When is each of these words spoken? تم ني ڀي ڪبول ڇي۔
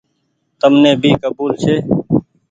تم 0.59 0.73
ني 0.81 0.91
ڀي 1.01 1.11
ڪبول 1.21 1.49
ڇي۔ 1.61 1.75